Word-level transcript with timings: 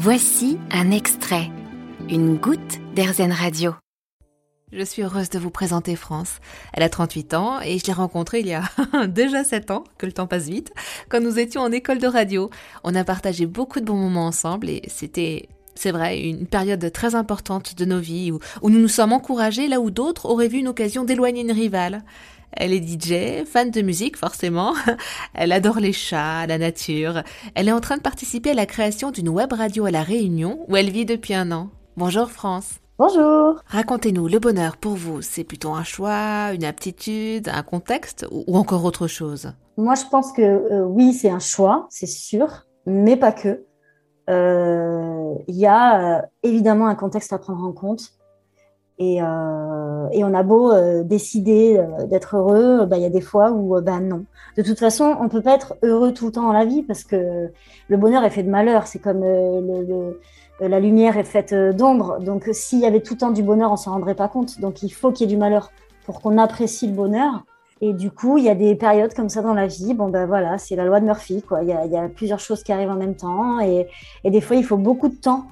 Voici 0.00 0.58
un 0.70 0.92
extrait, 0.92 1.50
une 2.08 2.36
goutte 2.36 2.78
d'Airzen 2.94 3.32
Radio. 3.32 3.74
Je 4.70 4.84
suis 4.84 5.02
heureuse 5.02 5.28
de 5.28 5.40
vous 5.40 5.50
présenter 5.50 5.96
France. 5.96 6.38
Elle 6.72 6.84
a 6.84 6.88
38 6.88 7.34
ans 7.34 7.60
et 7.60 7.80
je 7.80 7.86
l'ai 7.86 7.92
rencontrée 7.92 8.38
il 8.38 8.46
y 8.46 8.54
a 8.54 8.62
déjà 9.08 9.42
7 9.42 9.72
ans, 9.72 9.82
que 9.98 10.06
le 10.06 10.12
temps 10.12 10.28
passe 10.28 10.44
vite, 10.44 10.72
quand 11.08 11.20
nous 11.20 11.40
étions 11.40 11.62
en 11.62 11.72
école 11.72 11.98
de 11.98 12.06
radio. 12.06 12.48
On 12.84 12.94
a 12.94 13.02
partagé 13.02 13.46
beaucoup 13.46 13.80
de 13.80 13.86
bons 13.86 13.96
moments 13.96 14.26
ensemble 14.26 14.68
et 14.68 14.82
c'était, 14.86 15.48
c'est 15.74 15.90
vrai, 15.90 16.20
une 16.20 16.46
période 16.46 16.92
très 16.92 17.16
importante 17.16 17.74
de 17.74 17.84
nos 17.84 17.98
vies 17.98 18.30
où, 18.30 18.38
où 18.62 18.70
nous 18.70 18.78
nous 18.78 18.86
sommes 18.86 19.12
encouragés 19.12 19.66
là 19.66 19.80
où 19.80 19.90
d'autres 19.90 20.26
auraient 20.26 20.46
vu 20.46 20.58
une 20.58 20.68
occasion 20.68 21.02
d'éloigner 21.02 21.40
une 21.40 21.50
rivale. 21.50 22.04
Elle 22.52 22.72
est 22.72 22.82
DJ, 22.82 23.44
fan 23.46 23.70
de 23.70 23.82
musique 23.82 24.16
forcément. 24.16 24.74
Elle 25.34 25.52
adore 25.52 25.80
les 25.80 25.92
chats, 25.92 26.46
la 26.46 26.58
nature. 26.58 27.22
Elle 27.54 27.68
est 27.68 27.72
en 27.72 27.80
train 27.80 27.96
de 27.96 28.02
participer 28.02 28.50
à 28.50 28.54
la 28.54 28.66
création 28.66 29.10
d'une 29.10 29.28
web 29.28 29.52
radio 29.52 29.86
à 29.86 29.90
La 29.90 30.02
Réunion 30.02 30.64
où 30.68 30.76
elle 30.76 30.90
vit 30.90 31.04
depuis 31.04 31.34
un 31.34 31.52
an. 31.52 31.70
Bonjour 31.96 32.30
France. 32.30 32.80
Bonjour. 32.98 33.62
Racontez-nous, 33.66 34.26
le 34.26 34.40
bonheur 34.40 34.76
pour 34.76 34.94
vous, 34.94 35.22
c'est 35.22 35.44
plutôt 35.44 35.70
un 35.70 35.84
choix, 35.84 36.52
une 36.52 36.64
aptitude, 36.64 37.48
un 37.48 37.62
contexte 37.62 38.26
ou 38.30 38.56
encore 38.56 38.84
autre 38.84 39.06
chose? 39.06 39.52
Moi, 39.76 39.94
je 39.94 40.02
pense 40.10 40.32
que 40.32 40.42
euh, 40.42 40.84
oui, 40.84 41.12
c'est 41.12 41.30
un 41.30 41.38
choix, 41.38 41.86
c'est 41.90 42.08
sûr, 42.08 42.66
mais 42.86 43.16
pas 43.16 43.30
que. 43.30 43.64
Euh, 44.28 45.34
il 45.46 45.54
y 45.54 45.66
a 45.66 46.18
euh, 46.18 46.22
évidemment 46.42 46.88
un 46.88 46.96
contexte 46.96 47.32
à 47.32 47.38
prendre 47.38 47.64
en 47.64 47.72
compte. 47.72 48.17
Et, 49.00 49.18
et 49.18 50.24
on 50.24 50.34
a 50.34 50.42
beau 50.42 50.72
décider 51.04 51.80
d'être 52.08 52.36
heureux, 52.36 52.84
bah, 52.86 52.96
il 52.96 53.02
y 53.02 53.06
a 53.06 53.10
des 53.10 53.20
fois 53.20 53.52
où 53.52 53.80
bah, 53.80 54.00
non. 54.00 54.24
De 54.56 54.62
toute 54.62 54.78
façon, 54.80 55.16
on 55.20 55.28
peut 55.28 55.40
pas 55.40 55.54
être 55.54 55.76
heureux 55.84 56.12
tout 56.12 56.26
le 56.26 56.32
temps 56.32 56.42
dans 56.42 56.52
la 56.52 56.64
vie 56.64 56.82
parce 56.82 57.04
que 57.04 57.48
le 57.88 57.96
bonheur 57.96 58.24
est 58.24 58.30
fait 58.30 58.42
de 58.42 58.50
malheur. 58.50 58.88
C'est 58.88 58.98
comme 58.98 59.20
le, 59.20 59.84
le 59.86 60.18
euh, 60.60 60.68
la 60.68 60.80
lumière 60.80 61.16
est 61.16 61.24
faite 61.24 61.52
euh, 61.52 61.72
d'ombre. 61.72 62.18
Donc, 62.20 62.48
euh, 62.48 62.52
s'il 62.52 62.80
y 62.80 62.86
avait 62.86 63.00
tout 63.00 63.14
le 63.14 63.18
temps 63.18 63.30
du 63.30 63.42
bonheur, 63.42 63.72
on 63.72 63.76
s'en 63.76 63.92
rendrait 63.92 64.14
pas 64.14 64.28
compte. 64.28 64.60
Donc, 64.60 64.82
il 64.82 64.90
faut 64.90 65.12
qu'il 65.12 65.28
y 65.28 65.30
ait 65.30 65.34
du 65.34 65.38
malheur 65.38 65.70
pour 66.04 66.20
qu'on 66.20 66.38
apprécie 66.38 66.86
le 66.86 66.94
bonheur. 66.94 67.44
Et 67.80 67.92
du 67.92 68.10
coup, 68.10 68.38
il 68.38 68.44
y 68.44 68.48
a 68.48 68.56
des 68.56 68.74
périodes 68.74 69.14
comme 69.14 69.28
ça 69.28 69.40
dans 69.40 69.54
la 69.54 69.68
vie. 69.68 69.94
Bon, 69.94 70.08
ben 70.08 70.26
voilà, 70.26 70.58
c'est 70.58 70.74
la 70.74 70.84
loi 70.84 70.98
de 70.98 71.04
Murphy. 71.04 71.44
Il 71.62 71.68
y, 71.68 71.92
y 71.92 71.96
a, 71.96 72.08
plusieurs 72.08 72.40
choses 72.40 72.64
qui 72.64 72.72
arrivent 72.72 72.90
en 72.90 72.96
même 72.96 73.14
temps. 73.14 73.60
Et, 73.60 73.86
et, 74.24 74.30
des 74.30 74.40
fois, 74.40 74.56
il 74.56 74.64
faut 74.64 74.76
beaucoup 74.76 75.08
de 75.08 75.14
temps 75.14 75.44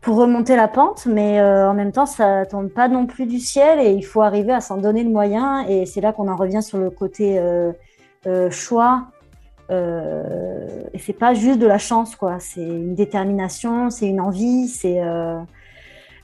pour 0.00 0.16
remonter 0.16 0.56
la 0.56 0.68
pente. 0.68 1.06
Mais 1.06 1.40
en 1.40 1.74
même 1.74 1.92
temps, 1.92 2.06
ça 2.06 2.46
tombe 2.46 2.68
pas 2.68 2.88
non 2.88 3.06
plus 3.06 3.26
du 3.26 3.38
ciel. 3.38 3.80
Et 3.80 3.92
il 3.92 4.02
faut 4.02 4.22
arriver 4.22 4.52
à 4.52 4.60
s'en 4.60 4.76
donner 4.76 5.04
le 5.04 5.10
moyen. 5.10 5.66
Et 5.68 5.86
c'est 5.86 6.00
là 6.00 6.12
qu'on 6.12 6.28
en 6.28 6.36
revient 6.36 6.62
sur 6.62 6.78
le 6.78 6.90
côté 6.90 7.38
euh, 7.38 7.72
euh, 8.26 8.50
choix 8.50 9.08
euh, 9.70 10.84
et 10.94 10.98
c'est 10.98 11.12
pas 11.12 11.34
juste 11.34 11.58
de 11.58 11.66
la 11.66 11.78
chance, 11.78 12.16
quoi. 12.16 12.38
C'est 12.40 12.62
une 12.62 12.94
détermination, 12.94 13.90
c'est 13.90 14.06
une 14.06 14.20
envie, 14.20 14.68
c'est. 14.68 15.02
Euh, 15.02 15.38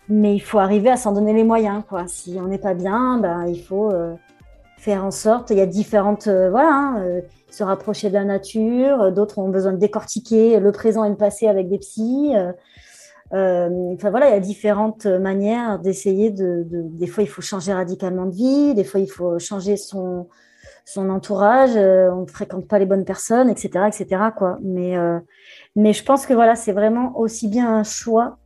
mais 0.08 0.34
il 0.34 0.40
faut 0.40 0.58
arriver 0.58 0.90
à 0.90 0.96
s'en 0.96 1.12
donner 1.12 1.32
les 1.32 1.44
moyens, 1.44 1.82
quoi. 1.88 2.04
Si 2.06 2.38
on 2.40 2.46
n'est 2.48 2.58
pas 2.58 2.74
bien, 2.74 3.18
ben, 3.18 3.46
il 3.46 3.60
faut 3.62 3.90
euh, 3.90 4.14
faire 4.78 5.04
en 5.04 5.10
sorte. 5.10 5.50
Il 5.50 5.58
y 5.58 5.60
a 5.60 5.66
différentes, 5.66 6.26
euh, 6.26 6.50
voilà, 6.50 6.70
hein, 6.72 7.20
se 7.50 7.62
rapprocher 7.64 8.08
de 8.08 8.14
la 8.14 8.24
nature. 8.24 9.12
D'autres 9.12 9.38
ont 9.38 9.48
besoin 9.48 9.72
de 9.72 9.78
décortiquer 9.78 10.58
le 10.58 10.72
présent 10.72 11.04
et 11.04 11.10
le 11.10 11.16
passé 11.16 11.46
avec 11.46 11.68
des 11.68 11.78
psys. 11.78 12.34
Enfin 13.30 14.10
voilà, 14.10 14.28
il 14.28 14.32
y 14.32 14.36
a 14.36 14.40
différentes 14.40 15.06
manières 15.06 15.78
d'essayer 15.78 16.30
de, 16.30 16.64
de, 16.66 16.82
Des 16.82 17.06
fois, 17.06 17.22
il 17.22 17.28
faut 17.28 17.42
changer 17.42 17.72
radicalement 17.72 18.26
de 18.26 18.34
vie. 18.34 18.74
Des 18.74 18.84
fois, 18.84 19.00
il 19.00 19.10
faut 19.10 19.38
changer 19.38 19.76
son 19.76 20.28
son 20.84 21.08
entourage, 21.08 21.76
euh, 21.76 22.10
on 22.12 22.22
ne 22.22 22.26
fréquente 22.26 22.68
pas 22.68 22.78
les 22.78 22.86
bonnes 22.86 23.04
personnes, 23.04 23.48
etc., 23.48 23.86
etc. 23.88 24.22
Quoi. 24.36 24.58
Mais, 24.62 24.96
euh, 24.96 25.18
mais 25.76 25.92
je 25.92 26.04
pense 26.04 26.26
que 26.26 26.34
voilà, 26.34 26.56
c'est 26.56 26.72
vraiment 26.72 27.18
aussi 27.18 27.48
bien 27.48 27.74
un 27.74 27.84
choix 27.84 28.38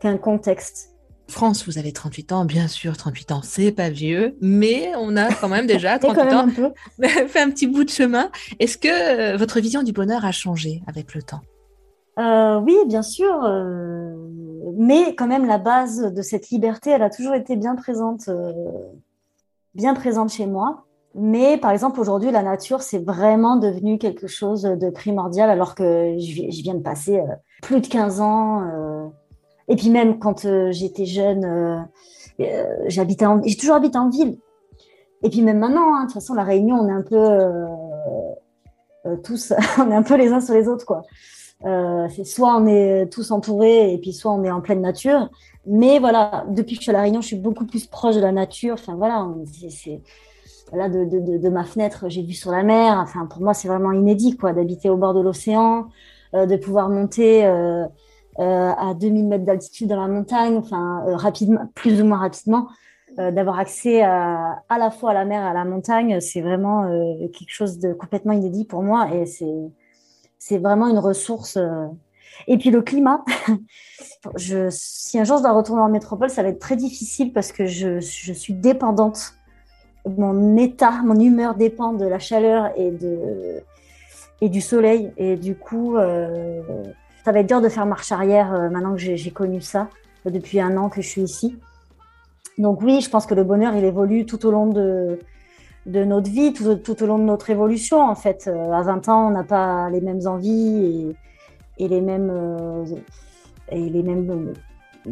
qu'un 0.00 0.18
contexte. 0.18 0.90
France, 1.28 1.66
vous 1.66 1.78
avez 1.78 1.92
38 1.92 2.32
ans, 2.32 2.44
bien 2.44 2.68
sûr, 2.68 2.96
38 2.96 3.32
ans, 3.32 3.40
c'est 3.42 3.72
pas 3.72 3.90
vieux, 3.90 4.36
mais 4.40 4.92
on 4.96 5.16
a 5.16 5.32
quand 5.34 5.48
même 5.48 5.66
déjà 5.66 5.98
38 5.98 6.32
ans 6.34 6.46
fait 7.00 7.40
un 7.40 7.50
petit 7.50 7.66
bout 7.66 7.82
de 7.82 7.90
chemin. 7.90 8.30
Est-ce 8.60 8.78
que 8.78 9.32
euh, 9.32 9.36
votre 9.36 9.58
vision 9.58 9.82
du 9.82 9.92
bonheur 9.92 10.24
a 10.24 10.32
changé 10.32 10.82
avec 10.86 11.14
le 11.14 11.22
temps? 11.22 11.40
Euh, 12.18 12.60
Oui, 12.60 12.76
bien 12.86 13.02
sûr, 13.02 13.42
euh, 13.44 14.05
mais 14.76 15.14
quand 15.14 15.26
même 15.26 15.46
la 15.46 15.58
base 15.58 16.12
de 16.12 16.22
cette 16.22 16.50
liberté, 16.50 16.90
elle 16.90 17.02
a 17.02 17.10
toujours 17.10 17.34
été 17.34 17.56
bien 17.56 17.74
présente, 17.74 18.28
euh, 18.28 18.52
bien 19.74 19.94
présente 19.94 20.30
chez 20.30 20.46
moi. 20.46 20.84
Mais 21.14 21.56
par 21.56 21.70
exemple, 21.70 21.98
aujourd'hui, 21.98 22.30
la 22.30 22.42
nature, 22.42 22.82
c'est 22.82 23.02
vraiment 23.02 23.56
devenu 23.56 23.96
quelque 23.96 24.26
chose 24.26 24.62
de 24.62 24.90
primordial 24.90 25.48
alors 25.48 25.74
que 25.74 26.14
je 26.18 26.62
viens 26.62 26.74
de 26.74 26.82
passer 26.82 27.18
euh, 27.18 27.34
plus 27.62 27.80
de 27.80 27.86
15 27.86 28.20
ans. 28.20 28.62
Euh, 28.64 29.06
et 29.68 29.76
puis 29.76 29.88
même 29.88 30.18
quand 30.18 30.46
j'étais 30.70 31.06
jeune, 31.06 31.88
j'habitais 32.86 33.24
j'ai 33.44 33.56
toujours 33.56 33.76
habité 33.76 33.98
en 33.98 34.10
ville. 34.10 34.38
Et 35.22 35.30
puis 35.30 35.40
même 35.40 35.58
maintenant, 35.58 35.94
hein, 35.94 36.02
de 36.02 36.04
toute 36.04 36.14
façon, 36.14 36.34
la 36.34 36.44
Réunion, 36.44 36.76
on 36.76 36.88
est 36.88 36.92
un 36.92 37.02
peu 37.02 37.26
tous, 39.24 39.54
on 39.78 39.90
est 39.90 39.94
un 39.94 40.02
peu 40.02 40.16
les 40.16 40.28
uns 40.28 40.40
sur 40.40 40.54
les 40.54 40.68
autres, 40.68 40.84
quoi. 40.84 41.02
C'est 41.62 42.24
soit 42.24 42.56
on 42.56 42.66
est 42.66 43.06
tous 43.10 43.30
entourés 43.30 43.92
et 43.92 43.98
puis 43.98 44.12
soit 44.12 44.32
on 44.32 44.44
est 44.44 44.50
en 44.50 44.60
pleine 44.60 44.80
nature. 44.80 45.30
Mais 45.66 45.98
voilà, 45.98 46.44
depuis 46.48 46.76
que 46.76 46.80
je 46.80 46.82
suis 46.82 46.90
à 46.90 46.94
la 46.94 47.02
Réunion, 47.02 47.20
je 47.20 47.26
suis 47.28 47.36
beaucoup 47.36 47.66
plus 47.66 47.86
proche 47.86 48.14
de 48.14 48.20
la 48.20 48.32
nature. 48.32 48.74
Enfin 48.74 48.94
voilà, 48.94 49.26
c'est 49.70 50.00
de, 50.72 51.38
de, 51.38 51.48
ma 51.48 51.64
fenêtre, 51.64 52.08
j'ai 52.08 52.22
vu 52.22 52.32
sur 52.32 52.50
la 52.50 52.62
mer. 52.62 52.98
Enfin, 53.02 53.26
pour 53.26 53.42
moi, 53.42 53.54
c'est 53.54 53.68
vraiment 53.68 53.92
inédit, 53.92 54.36
quoi, 54.36 54.52
d'habiter 54.52 54.88
au 54.90 54.96
bord 54.96 55.14
de 55.14 55.20
l'océan, 55.20 55.88
euh, 56.34 56.46
de 56.46 56.56
pouvoir 56.56 56.88
monter 56.88 57.46
euh, 57.46 57.84
euh, 58.38 58.72
à 58.76 58.92
2000 58.94 59.28
mètres 59.28 59.44
d'altitude 59.44 59.88
dans 59.88 60.00
la 60.00 60.08
montagne, 60.08 60.56
enfin, 60.56 61.04
euh, 61.06 61.16
rapidement, 61.16 61.66
plus 61.74 62.02
ou 62.02 62.04
moins 62.04 62.18
rapidement, 62.18 62.68
euh, 63.18 63.30
d'avoir 63.30 63.58
accès 63.58 64.02
à, 64.02 64.62
à 64.68 64.78
la 64.78 64.90
fois 64.90 65.12
à 65.12 65.14
la 65.14 65.24
mer 65.24 65.42
et 65.42 65.48
à 65.48 65.54
la 65.54 65.64
montagne, 65.64 66.20
c'est 66.20 66.42
vraiment 66.42 66.86
quelque 67.32 67.50
chose 67.50 67.78
de 67.78 67.94
complètement 67.94 68.32
inédit 68.32 68.66
pour 68.66 68.82
moi 68.82 69.08
et 69.14 69.24
c'est 69.24 69.70
c'est 70.38 70.58
vraiment 70.58 70.88
une 70.88 70.98
ressource. 70.98 71.58
Et 72.46 72.58
puis 72.58 72.70
le 72.70 72.82
climat, 72.82 73.24
je, 74.36 74.68
si 74.70 75.18
un 75.18 75.24
jour 75.24 75.38
je 75.38 75.42
dois 75.42 75.52
retourner 75.52 75.82
en 75.82 75.88
métropole, 75.88 76.30
ça 76.30 76.42
va 76.42 76.48
être 76.48 76.58
très 76.58 76.76
difficile 76.76 77.32
parce 77.32 77.52
que 77.52 77.66
je, 77.66 78.00
suis 78.00 78.54
dépendante 78.54 79.34
mon 80.06 80.56
état, 80.56 81.02
mon 81.02 81.18
humeur 81.18 81.56
dépend 81.56 81.92
de 81.92 82.06
la 82.06 82.20
chaleur 82.20 82.70
et, 82.76 82.92
de, 82.92 83.62
et 84.40 84.48
du 84.48 84.60
soleil. 84.60 85.12
Et 85.16 85.36
du 85.36 85.56
coup, 85.56 85.96
euh, 85.96 86.62
ça 87.24 87.32
va 87.32 87.40
être 87.40 87.48
dur 87.48 87.60
de 87.60 87.68
faire 87.68 87.86
marche 87.86 88.12
arrière 88.12 88.54
euh, 88.54 88.70
maintenant 88.70 88.94
que 88.94 89.00
j'ai 89.00 89.30
connu 89.32 89.60
ça 89.60 89.88
euh, 90.26 90.30
depuis 90.30 90.60
un 90.60 90.76
an 90.76 90.88
que 90.88 91.02
je 91.02 91.08
suis 91.08 91.22
ici. 91.22 91.58
Donc 92.56 92.82
oui, 92.82 93.00
je 93.00 93.10
pense 93.10 93.26
que 93.26 93.34
le 93.34 93.42
bonheur, 93.42 93.74
il 93.74 93.84
évolue 93.84 94.26
tout 94.26 94.46
au 94.46 94.52
long 94.52 94.66
de, 94.66 95.18
de 95.86 96.04
notre 96.04 96.30
vie, 96.30 96.52
tout, 96.52 97.02
au 97.02 97.06
long 97.06 97.18
de 97.18 97.24
notre 97.24 97.48
évolution. 97.50 98.02
En 98.02 98.14
fait, 98.14 98.48
à 98.48 98.82
20 98.82 99.08
ans, 99.08 99.28
on 99.28 99.30
n'a 99.30 99.44
pas 99.44 99.88
les 99.90 100.00
mêmes 100.00 100.26
envies 100.26 101.14
et, 101.78 101.88
les 101.88 102.00
mêmes 102.00 102.84
et 103.70 103.88
les 103.88 104.02
mêmes 104.02 104.54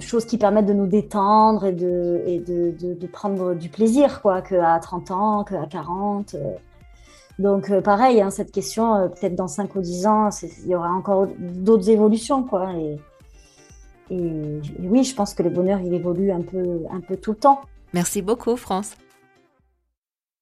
choses 0.00 0.24
qui 0.24 0.38
permettent 0.38 0.66
de 0.66 0.72
nous 0.72 0.86
détendre 0.86 1.64
et 1.66 1.72
de, 1.72 3.06
prendre 3.12 3.54
du 3.54 3.68
plaisir, 3.68 4.20
quoi, 4.22 4.42
qu'à 4.42 4.78
30 4.78 5.10
ans, 5.10 5.44
qu'à 5.44 5.66
40. 5.66 6.34
Euh. 6.34 6.54
Donc, 7.38 7.70
euh, 7.70 7.80
pareil, 7.80 8.20
hein, 8.20 8.30
cette 8.30 8.52
question, 8.52 8.94
euh, 8.94 9.08
peut-être 9.08 9.34
dans 9.34 9.48
5 9.48 9.74
ou 9.74 9.80
10 9.80 10.06
ans, 10.06 10.30
il 10.42 10.68
y 10.68 10.74
aura 10.74 10.90
encore 10.90 11.26
d'autres 11.38 11.90
évolutions, 11.90 12.44
quoi. 12.44 12.72
Et, 12.74 12.98
et, 14.10 14.50
oui, 14.80 15.04
je 15.04 15.14
pense 15.14 15.34
que 15.34 15.42
le 15.42 15.50
bonheur, 15.50 15.80
il 15.80 15.92
évolue 15.94 16.30
un 16.30 16.42
peu, 16.42 16.80
un 16.90 17.00
peu 17.00 17.16
tout 17.16 17.32
le 17.32 17.38
temps. 17.38 17.60
Merci 17.92 18.22
beaucoup, 18.22 18.56
France. 18.56 18.94